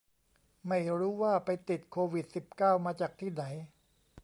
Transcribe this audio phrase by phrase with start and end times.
[0.67, 3.43] ไม่รู้ว่าไปติดโควิดสิบเก้ามาจากที่ไหน